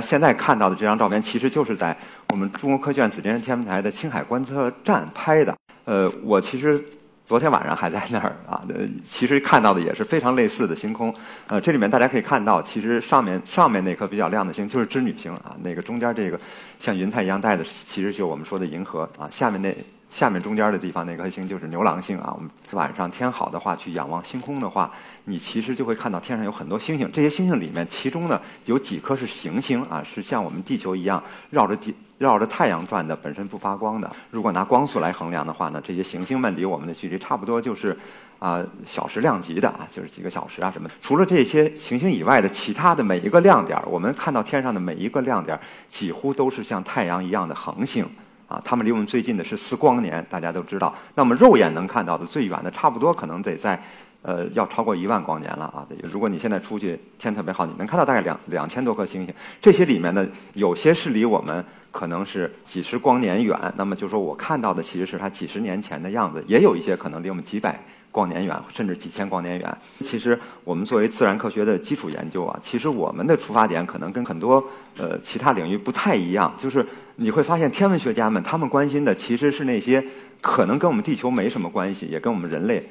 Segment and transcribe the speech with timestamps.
[0.00, 1.96] 现在看到的这张照片，其实就是在
[2.30, 5.54] 我们中国科学院紫金山天文台的青海观测站拍的。
[5.84, 6.82] 呃，我其实
[7.24, 11.14] 昨天晚上还在那儿啊，呃，其实看到的也是非常类似的星空。
[11.46, 16.38] 呃，这里面大家可以看到，其实上面上面那颗比较亮的星就是织女星啊，那个中间这个
[16.78, 19.28] 像云彩一样带的，其实就是我们说的银河啊。
[19.30, 19.74] 下面那
[20.10, 22.32] 下面中间的地方那颗星就是牛郎星啊。
[22.34, 24.90] 我们晚上天好的话去仰望星空的话，
[25.24, 27.10] 你其实就会看到天上有很多星星。
[27.12, 31.94] 这些星星里面，其中呢有几颗是行星啊，是像我们地球一样绕着地。
[32.18, 34.10] 绕着太阳转的，本身不发光的。
[34.32, 37.96] 如果拿光速来衡量的话呢，这些行星们离我们的距离差不多就是
[38.40, 40.90] 啊小时量级的啊，就是几个小时啊什么。
[41.00, 45.56] 除了这些行星以外的其他的每一个亮点，我们看到天上的每一个亮点，
[45.88, 48.04] 几乎都是像太阳一样的恒星
[48.48, 48.60] 啊。
[48.64, 50.92] 它们离我们最近的是四光年，大家都知道。
[51.14, 53.80] 那么肉眼能看到的最远的，差不多可能得在。
[54.20, 55.86] 呃，要超过一万光年了啊！
[56.02, 59.32] 如果你现在出去天特别好，你能看到大概两两千多颗星星。
[59.60, 69.78] 这些里面呢，有些是离我们可能是几十光年远，那么就说我看到的其实是它几十年前的样子；也有一些可能离我们几百光年远，甚至几千光年远。
[70.00, 74.62] 其实我们作为自然科学的基础研究啊，其实我们的出发点可能跟很多
[74.98, 76.84] 呃其他领域不太一样，就是
[77.20, 80.02] 你会发现天文学家们他们关心的其实是那些
[80.40, 82.88] 可能跟我们地球没什么关系，也跟我们人类。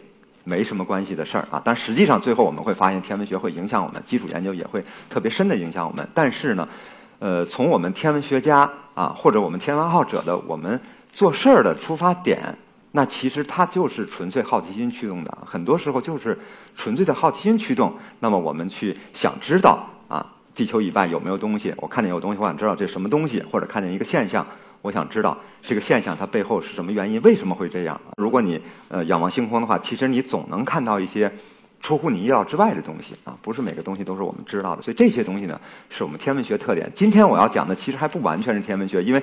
[0.49, 6.07] 没什么关系的事儿啊，但实际上最后我们会发现，天文学会影响我们，基础研究也会特别深的影响我们。
[6.13, 6.65] 但是呢，
[7.19, 10.79] 呃，从我们天文学家啊，或者我们天文爱好者的我们
[11.11, 12.57] 做事儿的出发点，
[12.93, 16.39] 那其实它就是纯粹好奇心驱动的，很多时候就是
[16.77, 17.93] 纯粹的好奇心驱动。
[18.21, 20.25] 那么我们去想知道啊，
[20.57, 21.71] 地球以外有没有东西？
[21.77, 24.43] 我看见有东西，我想知道这什么东西，或者看见一个现象。
[24.81, 27.21] 我想知道这个现象它背后是什么原因？
[27.21, 28.01] 为什么会这样？
[28.17, 31.31] 如果你呃仰望星空的话，其实你总能看到一些
[31.79, 33.37] 出乎你意料之外的东西啊！
[33.43, 36.91] 不是每个东西都是我们知道的，所以这些东西呢，是我们天文学特点。
[36.91, 39.21] 今天我要讲的其实还不完全是天文学，因为。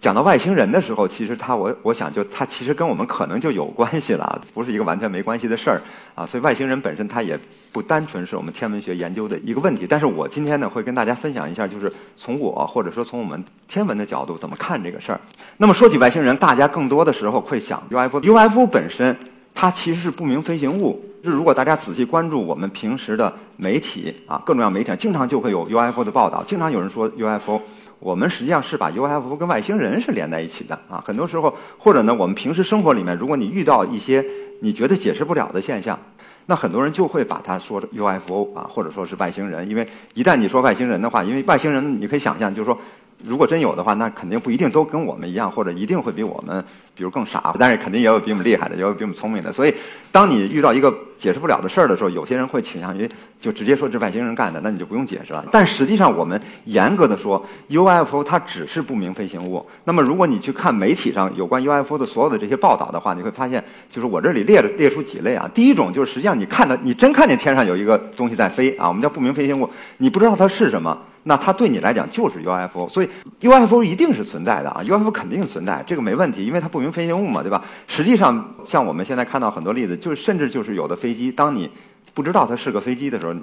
[0.00, 5.78] 讲到外星人的时候，其实他我我想就他其实跟我们可能就有关系了，不是一个完全没关系的事儿
[6.14, 6.24] 啊。
[6.24, 7.38] 所以外星人本身他也
[7.70, 9.86] 不单纯是我们天文学研究的一个问题。
[9.86, 15.20] 但是我今天呢会跟大家分享一下，就是从我或者说从我们天文的角度怎么看这个事儿。
[15.58, 19.14] 那么说起外星人，大家更多的时候会想 UFO，UFO 本身
[19.52, 20.98] 它其实是不明飞行物。
[21.22, 27.60] 就如果大家仔细关注我们平时的媒体啊，各种各样媒体经常就会有 UFO 的报道，经常有人说 UFO。
[28.00, 34.24] 我们实际上是把 UFO 跟外星人是连在一起的啊，很多时候或者呢，我们平时生活里面，如果你遇到一些
[34.60, 35.98] 你觉得解释不了的现象，
[36.46, 42.76] 那很多人就会把它说 UFO 啊，或者说是外星人，因为一旦你说外星人的话，因为外星人你可以想象，就是说。
[43.24, 46.64] 如果真有的话，那肯定不一定都跟我们一样，或者一定会比我们，
[46.94, 47.54] 比如更傻。
[47.58, 49.52] 但是肯定也有比我们厉害的，也有比我们聪明的。
[49.52, 49.74] 所以，
[50.10, 53.08] 当你遇到一个解释不了的事儿的时候，有些人会倾向于
[53.40, 55.44] 就直接说这外星人干的，那你就不用解释了。
[55.52, 59.64] 但实际上，我们严格的说，UFO 它只是不明飞行物。
[59.84, 65.48] 那么，如果你去看媒体上有关 UFO 的所有的这些报道的话，你会发现，就是我这里列列出几类啊。
[65.52, 70.96] 第一种就是实际上你看到你真看见天上有一个东西在飞啊，我们叫不明飞行物，你不知道它是什么。
[71.24, 73.08] 那它对你来讲就是 UFO，所以
[73.40, 77.62] UFO 一定是存在的啊，UFO 肯定存在，这个没问题，因为它不明飞行物嘛，对吧？
[77.86, 81.70] 实际上，像我们现在看到很多例子，就甚至就是有的飞机，当你
[82.14, 83.34] 不知道它是个飞机的时候，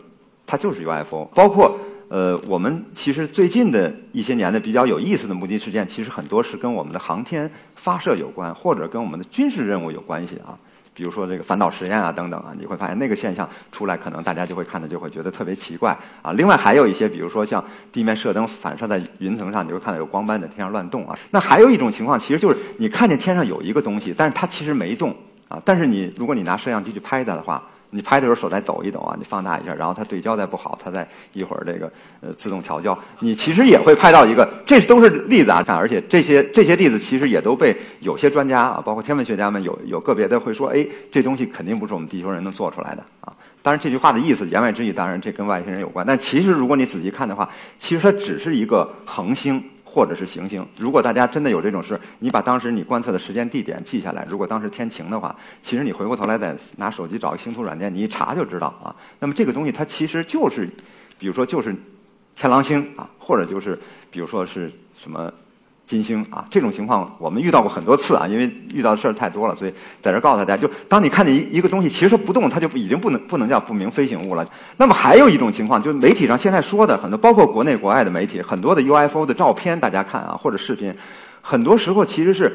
[0.45, 1.25] 它就是 UFO。
[1.35, 1.77] 包括
[2.09, 10.57] 呃，我们其实最近的一些年的比较有意思的目击事件，其实很多是跟我们的航天发射有关，或者跟我们的军事任务有关系啊。
[10.97, 16.31] 比如说这个反导实验啊等等啊，你会发现那个现象出来，可能大家就会看的就会觉得特别奇怪啊。
[16.31, 21.15] 另外还有一些，比如说像地面射灯反射在云层上，你会看到有光斑在天上乱动啊。
[21.29, 25.15] 那还有一种情况，其实就是你看见天上有一个东西，但是它其实没动
[25.47, 25.61] 啊。
[25.63, 27.63] 但是你如果你拿摄像机去拍它的话。
[27.91, 43.33] 你拍的时候手再抖一抖啊，你放大一下，然后它对焦再不好，它再一会儿这个呃自动调焦，你其实也会拍到一个，这都是例子啊，而且这些这些例子其实也都被有些专家啊，包括天文学家们有有个别的会说，哎，这东西肯定不是我们地球人能做出来的啊。
[43.61, 49.63] 当然这句话的意思言外之意，当然这跟外星人有关，但其实如果你仔细看的话，其实它只是一个恒星。
[49.97, 54.23] 或者是行星，如果大家真的有这种事，你把当时你观测的时间地点记下来。
[54.29, 58.95] 如果当时天晴的话，其实你回过头来再拿手机找个星图软件，你一查就知道啊。
[59.17, 60.69] 那么这个东西它其实就是，
[61.17, 61.75] 比如说就是
[62.35, 63.75] 天狼星啊，或者就是
[64.11, 65.33] 比如说是什么。
[65.87, 74.45] 金星啊，这种情况我们遇到过很多次啊，因为遇到的事儿太多了，所以在这告诉大家，就当你看见一一个东西，其实它不动，它就已经不能不能叫不明飞行物了。
[74.75, 80.93] 那么还有一种情况，就是媒体上现在说的很多，包括国内国外的媒体，很多的 UFO 的照片，大家看啊，或者视频，
[81.41, 82.53] 很多时候其实是，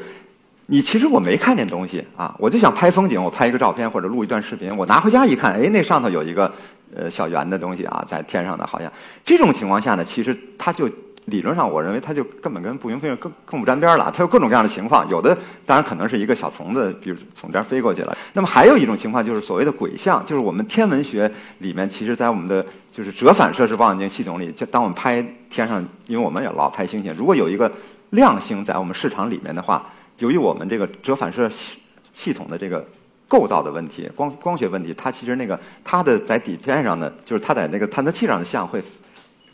[0.67, 6.53] 你其实我没看见东西啊，我就想拍风景，我拍一个照片或者录一段视频，我拿回家一看，哎，那上头有一个
[6.95, 8.91] 呃小圆的东西啊，在天上的，好像
[9.25, 10.87] 这种情况下呢，其实它就。
[11.27, 14.11] 理论上，我认为它就根本跟不明飞行更更不沾边了。
[14.13, 15.33] 它有各种各样的情况，有的
[15.65, 18.17] 当然可能是一个小虫子，比如从这儿飞过去了。
[18.33, 27.71] 那么还有一种情况就是所谓的鬼象，就是我们天文学里面，其实在我们的就是折反射式望远镜系统里，就当我们拍天上，因为我们也老拍星星，如果有一个
[28.09, 31.77] 亮星在我们市场里面的话，由于我们这个折反射系
[32.11, 32.85] 系统的这个
[33.29, 38.83] 构造的问题，光光学问题，它其实那个它的在底片上的，就是它在那个探测器上的像会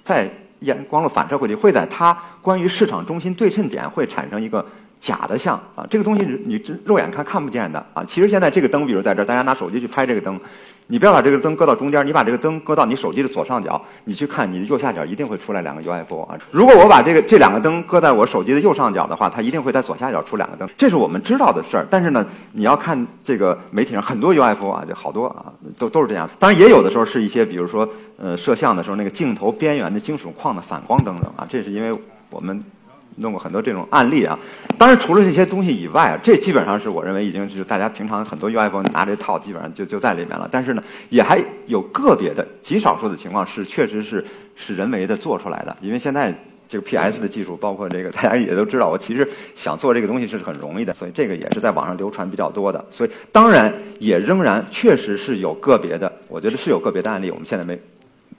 [0.04, 0.28] 在。
[0.62, 4.66] 眼光的反射回去，会在它关于市场中心对称点会产生一个
[5.00, 8.04] 假的像啊，这个东西你肉眼看看不见的啊。
[8.06, 10.40] 其实现在这个灯，比如在这儿，大家拿手机去拍这个灯。
[10.92, 16.36] 你不要把这个灯搁到中间，你把这个灯搁到你手机的左上角，你去看你的右下角一定会出来两个 UFO 啊。
[16.50, 20.68] 如果我把这个这两个灯搁在我手机的右上角的话，它一定会在左下角出两个灯。
[20.76, 21.86] 这是我们知道的事儿。
[21.92, 26.28] 但是呢，你要看这个媒体上很多 UFO 啊，就好多啊，都都是这样。
[26.40, 27.88] 当然也有的时候是一些，比如说
[28.18, 31.96] 呃摄像的时候那个镜头边缘的金属框的反光等等啊，这是因为
[32.32, 32.60] 我们。
[33.20, 34.38] 弄过很多这种案例啊，
[34.78, 40.48] 当然除了这些东西以外，这基本上是我认为已经是大家平常很多 UFO 拿这套基本上就就在里面了。
[40.52, 44.26] 但是呢，也还有个别的极少数的情况是确实是
[44.56, 45.76] 是人为的做出来的。
[45.82, 46.34] 因为现在
[46.68, 52.84] 这个 PS 的技术，包括这个大家也都知道，我其实想做这个东西是很容易的，所以这个也是在网上流传比较多的。
[52.90, 57.78] 所以当然也仍然确实是有个别的，我觉得是有个别的案例，我们现在没。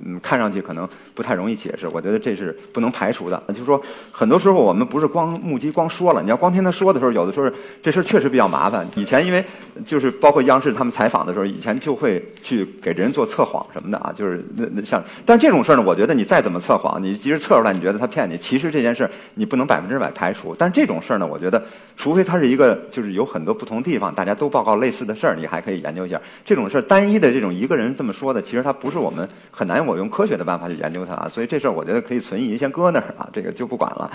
[0.05, 3.43] 嗯，看上去可能不太容易解释，我觉得这是不能排除的。
[3.49, 3.81] 就是说，
[4.11, 7.51] 很多时候我们不是光目击、光说了，你要光听他说的时候，有的时候
[7.83, 8.87] 这事儿确实比较麻烦。
[8.97, 9.45] 以前因为
[9.85, 20.57] 就是包括央视他们采访的时候，以前就会去给人做测谎什么的啊，就是那那像，但这种事儿呢，我觉得你再怎么测谎，你即使测出来你觉得他骗你，其实这件事儿你不能百分之百排除。
[20.59, 21.63] 但这种事儿呢，我觉得
[21.97, 26.19] 除非他是一个就是有很多不同地方大家都报告类似的事儿，你还可以研究一下。
[26.43, 29.85] 这种事儿单一的这种一个人这么说的，其实他不是我们很难。
[29.91, 34.11] 我用科学的办法去研究它啊，所以这事儿我觉得可以存疑，先搁那儿啊，这个就不管了。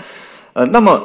[0.54, 1.00] 呃，那么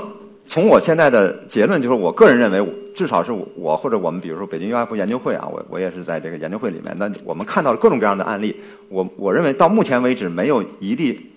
[0.48, 2.66] 从我现在的结论就是，我个人认为，
[2.96, 6.96] 至少是我或者我们，比如说北京 UFO 研究会啊，我我也是在这个研究会里面。
[6.98, 8.56] 那我们看到了各种各样的案例，
[8.90, 11.32] 我我认为到目前为止没有一例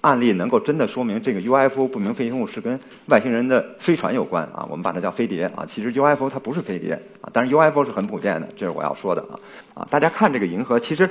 [0.00, 4.64] 案例能够真的说明这个 UFO 不明飞行物是跟外星人的飞船有关啊。
[4.70, 9.34] 我们把它叫飞碟啊，其实 UFO 它不是飞碟啊，但是 UFO 是很普遍的，这是我要说的啊
[9.74, 9.88] 啊！
[9.90, 11.08] 大家看这个银河，其实。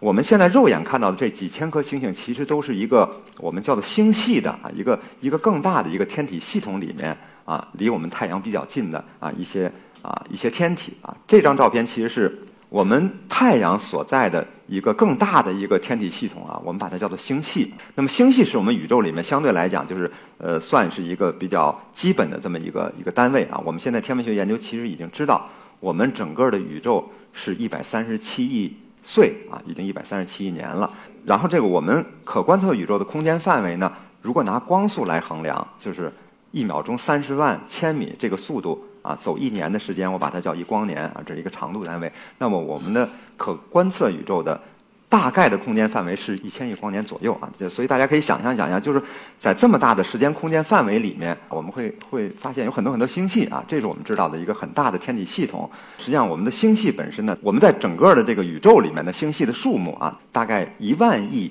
[0.00, 11.16] 我们现在肉眼看到的这几千颗星星，其实都是一个我们叫做星系的啊，一个一个更大的一个天体系统里面啊，离我们太阳比较近的啊一些啊一些天体啊。
[11.26, 17.74] 这张照片其实是我们太阳所在的一个更大的一个天体系统啊，我们把它叫做星系。
[17.96, 23.60] 那么星系是我们宇宙里面相对来讲就是呃算是一个比较基本的这么一个一个单位啊。
[23.64, 25.48] 我们现在天文学研究其实已经知道，
[25.80, 28.76] 我们整个的宇宙是一百三十七亿。
[29.08, 30.92] 岁啊，已经一百三十七亿年了。
[31.24, 33.90] 然后这个我们可观测宇宙的空间范围呢，
[34.20, 36.12] 如果拿光速来衡量，就是
[36.50, 42.12] 一秒钟三十万千米这个速度啊，走一年的时间，我把它叫一光年啊，这是一个长度单位。
[42.36, 43.08] 那么我们的
[43.38, 44.60] 可观测宇宙的。
[45.08, 49.02] 大概的空间范围是一千亿光年左右啊，就所以大家可以想象想象，就是
[49.38, 55.70] 在这么大的时间空间范围里面，我们会会发现有很多很多星系啊，这是我们知道的一个很大的天体系统。
[55.96, 61.50] 实际上，我们的星系本身呢，我们在整个的这个宇宙里面的星系的数目啊，大概一万亿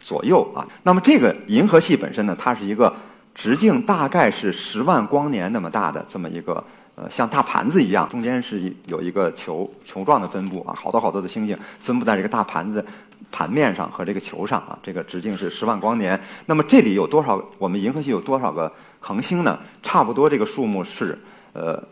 [0.00, 0.64] 左右啊。
[0.84, 2.94] 那么这个银河系本身呢，它是一个
[3.34, 6.62] 直径大概是十万光年那么大的这么一个。
[6.94, 12.84] 呃，像大盘子一样，中间是有一个球球状的分布啊，好多好多的星星分布在这个大盘子
[13.30, 16.20] 盘面上和这个球上啊，这个直径是十万光年。
[16.44, 17.42] 那么这里有多少？
[17.58, 18.70] 我们银河系有多少个
[19.00, 19.58] 恒星呢？
[19.82, 21.18] 差不多这个数目是
[21.54, 21.82] 呃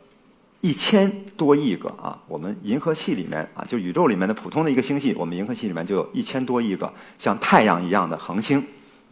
[0.61, 2.19] 一千多亿个啊。
[2.29, 8.63] 我们银河系里面啊，就宇宙里面的普通的一个星系，我们银河系里面就有一千多亿个像太阳一样的恒星。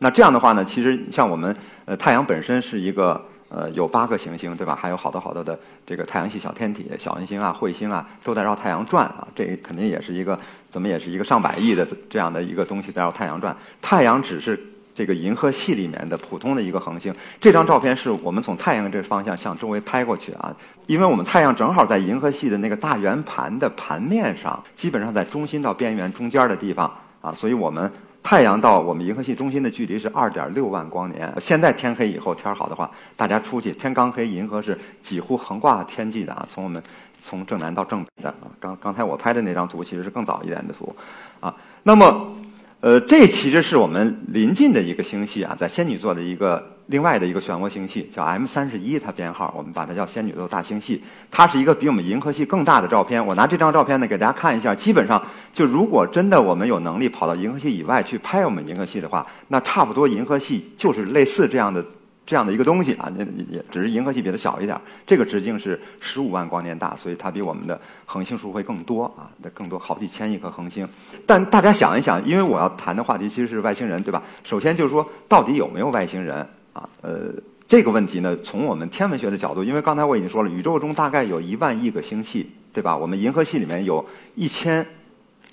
[0.01, 3.25] 那这样的话呢，其实像我们呃太阳本身是一个。
[3.51, 4.77] 呃，有八个行星，对吧？
[4.79, 9.27] 还有好多好多的这个太阳系小天体、小行星啊、彗星啊，都在绕太阳转啊。
[9.35, 10.39] 这肯定也是一个，
[10.69, 13.57] 怎么也是一个上百亿的这样的一个东西在绕太阳转。
[13.81, 14.59] 太阳只是
[14.95, 17.15] 这个银河系里面的普通的一个恒星。
[17.41, 20.55] 这张照片是我们从太阳这方向向周围拍过去啊，
[20.87, 27.91] 因为我们太阳正好在银河系的那个大圆盘的盘面上，基本上在中心到边缘中间的地方啊，所以我们。
[28.23, 31.33] 太阳到我们银河系中心的距离是二点六万光年。
[31.41, 36.47] 现在天黑以后，天好的话，大家出去，天刚黑，银河是几乎横挂天际的啊。
[36.51, 36.83] 从我们
[37.21, 38.53] 从正南到正北的啊。
[38.61, 40.95] 刚刚才我拍的那张图其实是更早一点的图
[41.41, 41.55] 啊。
[41.85, 42.33] 那么，
[42.81, 51.03] 呃，这其实是我们临近的一个星系啊，在仙女座的一个另外的一个漩涡星系，叫 M 三十一，它编号，我们把它叫仙女座大星系。
[51.29, 53.25] 它是一个比我们银河系更大的照片。
[53.27, 55.21] 我拿这张照片呢给大家看一下，基本上
[55.53, 61.85] 就如果真的我们有能力跑到银河系以外去拍我们银河系的话，那差不多银河系就是类似这样的。
[62.29, 64.79] 这样的一个东西啊，那也只是银河系比它小一点。
[65.07, 70.87] 这个直径是十五万光年大，所以它比我们的恒星数会更多啊，那更多好几千亿颗恒星。
[71.25, 74.23] 但大家想一想，因为我要谈的话题其实是外星人，对吧？
[74.45, 76.87] 首先就是说，到底有没有外星人啊？
[77.01, 77.33] 呃，
[77.67, 82.95] 这个问题呢，从我们天文学的角度，因为刚才我已经说了，宇宙中大概有一万亿个星系，对吧？
[82.95, 84.05] 我们银河系里面有
[84.35, 84.87] 一千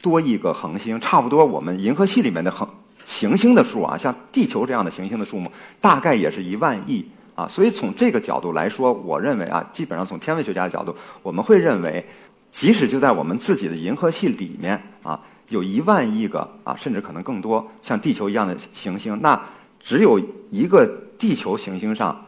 [0.01, 2.67] 多亿个恒星，差不多我们银河系里面的恒。
[3.05, 7.47] 行星的数啊，像地球这样的行星的数目，大概也是一万亿啊。
[7.47, 12.03] 所以从这个角度来说，我认为啊，基本上从天文学家的角度，我们会认为，
[12.49, 15.19] 即使就在我们自己的银河系里面啊，
[15.49, 19.39] 有一万亿个啊，甚至可能更多像地球一样的行星，那
[19.79, 20.19] 只有
[20.49, 20.85] 一个
[21.19, 22.25] 地球行星上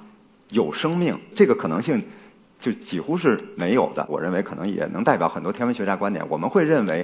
[0.50, 2.00] 有生命，这个可能性
[2.60, 4.06] 就几乎是没有的。
[4.08, 6.24] 我认为可能也能代表很多天文学家观点。
[6.30, 7.04] 我们会认为。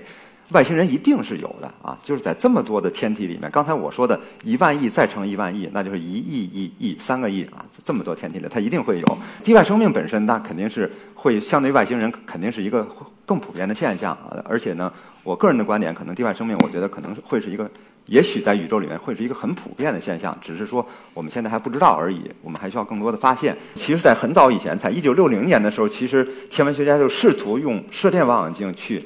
[0.51, 12.85] 外星人一定是有的啊，就是在这么多的天体里面，刚才我说的一万亿再乘一万亿，那就是一亿亿亿三个亿啊，这么多天体里，它一定会有地外生命本身，那肯定是会相对于外星人肯定是一个
[13.25, 14.37] 更普遍的现象啊。
[14.45, 14.91] 而且呢，
[15.23, 17.67] 我个人的观点，可能地外生命，我觉得可能会是一个，
[18.05, 23.57] 也许在宇宙里面会是一个很普遍的现象，只是说我们现在还不知道而已，我们还需要更多的发现。
[23.73, 29.01] 其实，在很早以前，在一九六零年的时候，其实天文学家就试图用射电望远镜去。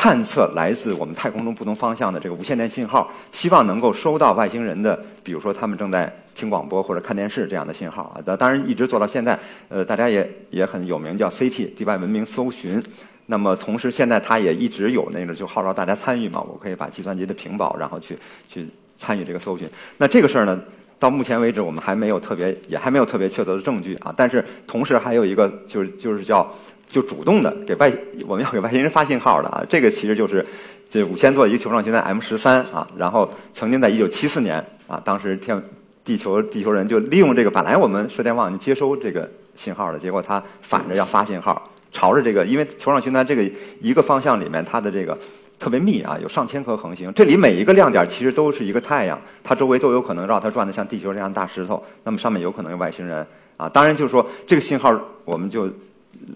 [0.00, 8.36] 探测来自我们太空中不同方向的这个无线电信号，希望能够收到外星人的，比如说他们正在听广播或者看电视这样的信号啊。
[8.36, 9.36] 当然，一直做到现在，
[9.68, 12.80] 呃，大家也也很有名，叫 CT 地外文明搜寻。
[13.26, 18.16] 那么，同时现在它也一直有那个就号召大家参与嘛，我可以把计算机的屏保，然后去
[18.48, 19.68] 去参与这个搜寻。
[19.96, 20.62] 那这个事儿呢，
[21.00, 24.14] 到目前为止我们还没有特别，也还没有特别确凿的证据啊。
[24.16, 26.48] 但是同时还有一个就是就是叫。
[26.88, 27.92] 就主动的给外，
[28.26, 30.44] 我们要给外星人发信号的啊，这个其实就是
[30.88, 35.62] 这五千座一个球状星在 M 十三啊，然后曾经在一九七四年啊，当时天
[36.02, 43.42] 地球地球人就利用这个，本来我们射电望远接收这个信号的，结果它反着要发信号，朝着这个，因为球状星在这个
[43.82, 45.16] 一个方向里面，它的这个
[45.58, 53.26] 特别密啊，有上千颗恒星，这里每一个亮点其实都是一个太阳，它周围都有可能绕它转的像地球这样大石头，那么上面有可能有外星人
[53.58, 55.70] 啊，当然就是说这个信号我们就。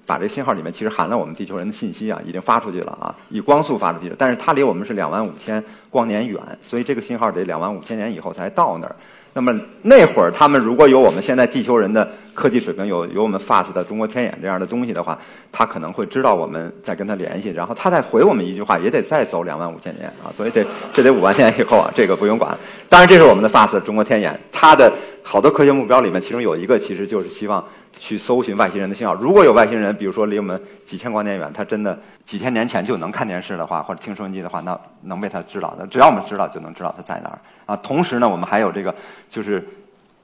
[0.06, 4.14] 把这信号里面其实含了我们地球人的信息啊，已经发出去了啊，以光速发出去的。
[4.18, 8.96] 但是它离我们是两万五千光年远，所以这个信号得两万五千年以后才到那儿。
[9.34, 15.18] 那么那会儿他们如果有我们现在地球人的科技水平，有有我们 FAST 的中国天眼这样的东西的话，
[15.50, 20.28] 他可能会知道我们在跟他联系，然后他再回我们一句话，也得再走两万五千年啊。
[20.30, 20.62] 所以得
[20.92, 22.54] 这得五万年以后啊，这个不用管。
[22.90, 27.64] 当然这是我们的 FAST 中国天眼，它的好多科学目标里面，其中有一个其实就是希望。
[27.98, 29.14] 去搜寻外星人的信号。
[29.14, 35.86] 如果有外星人，比如说离我们几千光年远，他真的几千年前就能看电视的话，或者听收音机的话，那能被他知道的。
[35.86, 37.76] 只要我们知道，就能知道他在哪儿啊。
[37.76, 38.92] 同时呢，我们还有这个，
[39.30, 39.64] 就是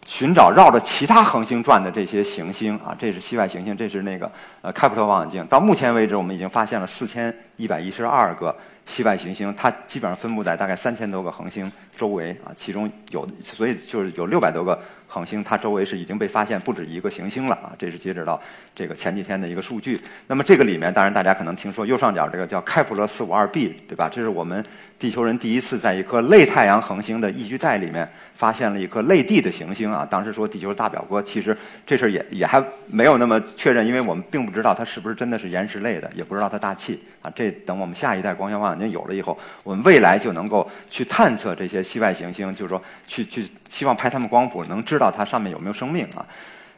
[0.06, 2.96] 寻找绕着其他恒星转的这些行星啊。
[2.98, 4.30] 这是系外行星，这是那个
[4.62, 5.46] 呃开普勒望远镜。
[5.46, 8.54] 到目前为止，我们已经发现了四千一百一十二个
[8.87, 12.50] 系外行星，它基本上分布在大概三千多个恒星周围啊。
[12.56, 14.78] 其中有，所以就是有六百多个。
[15.08, 18.40] 恒星它周围是已经被发现不止一个行星了啊，这是截止到
[18.74, 19.98] 这个前几天的一个数据。
[20.26, 24.06] 那么这个里面，当然大家可能听说右上角这个叫开普勒四五二 b，对吧？
[24.12, 24.62] 这是我们
[24.98, 30.06] 地球人第一次在一颗类太阳恒星的宜居带里面发现了一颗类地的行星啊。
[30.08, 37.32] 当时说地球大表哥，其实这事儿也也还没有那么确认，因为我们并不知道它是不是真的是岩石类的，也不知道它大气啊。
[37.34, 44.98] 这等我们下一代光学望远镜有了以后，我们未来就能够去探测这些系外行星，就是说去去希望拍它们光谱，能知。
[44.99, 46.26] 知道它上面有没有生命啊？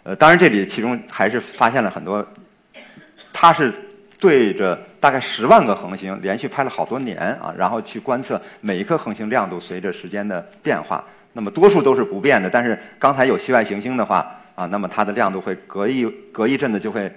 [0.02, 2.24] 呃，当然这里其中还是发现了很多，
[3.32, 3.72] 它是
[4.18, 11.02] 对着大概十万个恒星连续拍了好多年啊，然后去观测每一颗恒星亮度随着时间的变化。
[11.32, 17.10] 那么多数都是不变的，但是刚才有系外行星的话啊，那么它的亮度会隔一隔一阵子就会。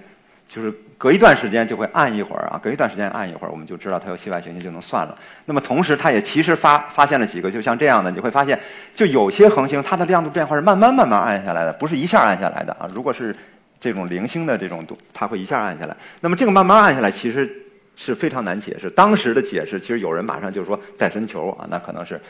[0.46, 5.18] 就是隔一段时间就会暗一会儿啊，隔一段时间暗一会儿，我们就知道它有系外行星就能算了。
[5.46, 8.58] 那么同时，它也其实发发现了几个，就像这样的，你会发现，
[8.94, 12.88] 就有些恒星它的亮度变化是慢慢慢慢暗下来的，不是一下暗下来的啊。
[12.94, 13.34] 如果是
[13.80, 15.96] 这种零星的这种，它会一下暗下来。
[16.20, 17.50] 那么这个慢慢暗下来其实
[17.96, 18.88] 是非常难解释。
[18.90, 22.20] 当时的解释其实有人马上就说戴森球啊，那可能是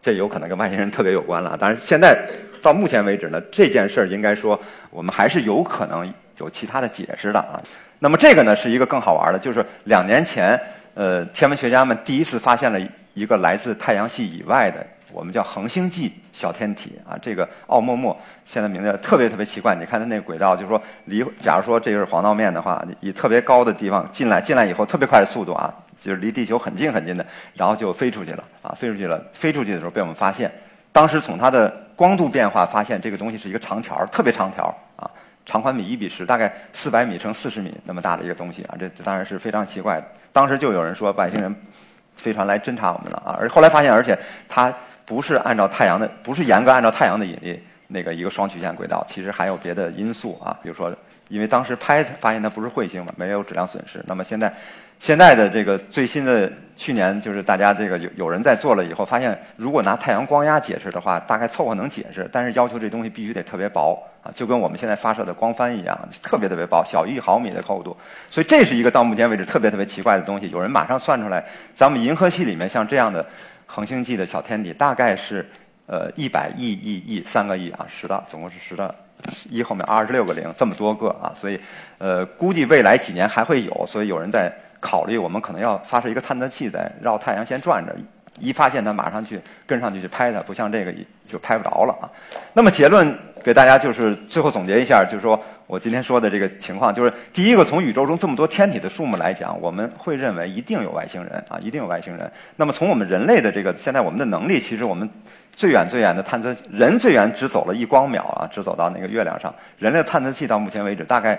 [0.00, 1.56] 这有可能跟外星人特别有关了。
[1.58, 2.28] 但是现在
[2.60, 4.60] 到目前为止呢，这件事儿应该说
[4.90, 6.12] 我们还是有可能。
[6.40, 7.60] 有其他的解释的啊，
[7.98, 10.58] 那么这个呢是一个更好玩的，就是两年前，
[10.94, 12.80] 呃，天文学家们第一次发现了
[13.14, 17.18] 一个来自太阳系以外的，我们叫恒星际小天体啊。
[17.20, 30.50] 这个奥陌陌现在名字特别特别奇怪，你看它那个轨道，就是说离，假如说这个是黄道面的话，以特别高的地方进来，进来以后特别快的速度啊，就是离地球很近很近的，然后就飞出去了啊，飞出去了，飞出去的时候被我们发现。
[30.92, 34.64] 当时从它的光度变化发现，这个东西是一个长条，特别长条
[34.96, 35.10] 啊。
[35.44, 40.06] 长宽比一比十，大概四百米乘四十米那么大的一个东西啊，这当然是非常奇怪的。
[40.32, 41.54] 当时就有人说外星人
[42.16, 44.18] 飞船来侦察我们了啊，而后来发现，而且
[44.48, 44.72] 它
[45.04, 50.94] 不是按照太阳的，不是严格按照太阳的引力那个一个双曲线轨道，其实还有别的因素啊，比如说。
[51.30, 54.04] 因为当时拍发现它不是彗星嘛，没有质量损失。
[54.06, 54.52] 那么现在，
[54.98, 67.96] 现在的这个最新的去年就是大家这个有有人在做了以后，发现如果拿太阳光压解释的话，大概凑合能解释，但是要求这东西必须得特别薄啊，就跟我们现在发射的光帆一样，特别特别薄，小于一毫米的厚度。
[68.28, 70.50] 所以这是一个到目前为止特别特别奇怪的东西。
[70.50, 73.24] 有人马上算出来，咱们银河系里面像这样的
[73.66, 75.48] 恒星际的小天体，大概是
[75.90, 78.94] 呃一百亿亿亿三个亿啊，十的总共是十的。
[79.50, 81.60] 一后面二十六个零，这么多个啊，所以，
[81.98, 87.94] 呃，估计未来几年还会有，所以有人在考虑，我们可能要发射一个探测器在绕太阳先转着，
[88.40, 90.94] 一发现它马上去跟上去去拍它，不像这个
[91.26, 92.08] 就拍不着了啊。
[92.54, 102.32] 那么结论给大家就是最后总结一下，就是说我今天说的这个情况，就是第一个，从宇宙中这么多天体的数目来讲，我们会认为一定有外星人啊，一定有外星人。
[102.56, 105.06] 那么从我们人类的这个现在我们的能力，其实我们。
[105.60, 109.54] 最远最远的探测人最远只走了一光秒啊，只走到那个月亮上。
[109.78, 111.38] 人类探测器到目前为止大概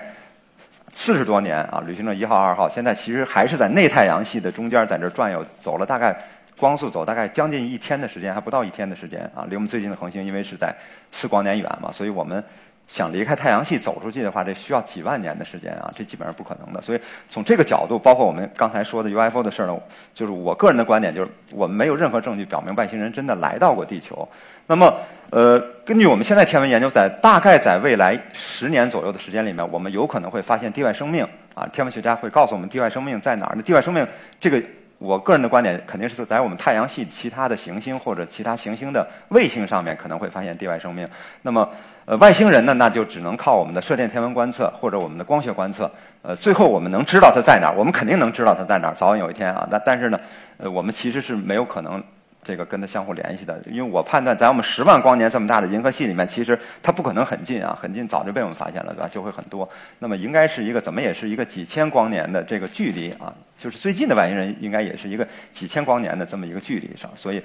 [0.94, 6.16] 四十多年啊，旅行者一号、二号现在其实还是在内太阳系的中间，在这转悠，走了大概
[6.56, 9.44] 光速走大概将近一天的时间，还不到一天的时间啊。
[9.48, 10.72] 离我们最近的恒星因为是在
[11.10, 12.40] 四光年远嘛，所以我们。
[12.88, 16.82] 想离开太阳系走出去的话，这需要几万年的时间啊，这基本上不可能的。
[16.82, 19.78] 所以从这个角度，包括我们刚才说的 UFO 的事儿呢，
[20.12, 24.28] 就是我个人的观点，就是我们没有任何证据表明外星人真的来到过地球。
[24.66, 24.94] 那么，
[25.30, 31.66] 呃，根据我们现在天文研究，在大概在未来十年左右的时间里面，我们有可能会发现地外生命啊。
[31.72, 33.54] 天文学家会告诉我们地外生命在哪儿。
[33.56, 34.06] 那地外生命
[34.38, 34.62] 这个。
[35.02, 41.06] 我个人的观点肯定是在我们太阳系其他的行星或者其他行星的卫星上面可能会发现地外生命。
[41.42, 41.68] 那么，
[42.04, 45.90] 呃，外星人呢，那就只能靠我们的射电天文观测或者我们的光学观测。
[46.22, 49.66] 呃，最后我们能知道它在哪儿，我们肯定能知道它在哪儿，早晚有一天啊。
[49.70, 50.20] 那但是呢，
[50.58, 52.00] 呃，我们其实是没有可能。
[52.44, 59.08] 这个跟它相互联系的，因为我判断，在我们十万光年这么大的银河系里面，其实它不可能很近啊，很近早就被我们发现了，对吧？
[59.08, 59.68] 就会很多。
[60.00, 67.08] 那么应该是一个怎么也是一个几千光年的这个距离啊，就是最近的外星人应该也是一个几千光年的这么一个距离上。
[67.14, 67.40] 所以，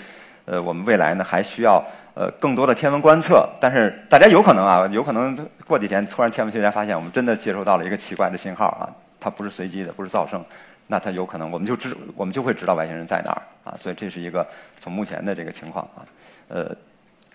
[0.45, 1.83] 呃，我们未来呢还需要
[2.15, 3.47] 呃更多的天文观测。
[3.61, 10.43] 但是大家有可能啊，有可能过几天突然天文学家发现我们真的接收到了一个奇怪的信号啊，它不是随机的，不是噪声。
[10.87, 14.47] 那它有可能，我们就知，我们就会知道外星人在哪儿啊，所以这是一个
[14.79, 16.05] 从目前的这个情况啊，
[16.47, 16.75] 呃，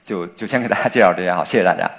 [0.04, 1.90] 就就先给大家介绍这些啊，谢谢大家。